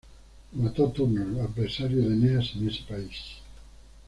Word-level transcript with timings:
Lo 0.53 0.63
mató 0.63 0.89
Turno, 0.89 1.21
el 1.21 1.39
adversario 1.45 1.99
de 2.01 2.15
Eneas 2.15 2.55
en 2.55 2.67
ese 2.69 2.81
país. 2.89 3.19